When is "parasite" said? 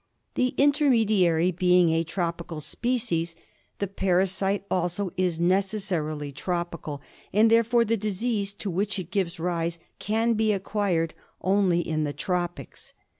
3.85-4.63